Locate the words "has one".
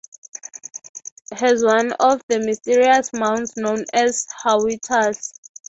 1.41-1.93